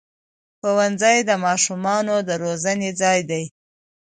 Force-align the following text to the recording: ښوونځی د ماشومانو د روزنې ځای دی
ښوونځی 0.59 1.17
د 1.29 1.31
ماشومانو 1.45 2.15
د 2.27 2.29
روزنې 2.43 2.89
ځای 3.01 3.19
دی 3.29 3.43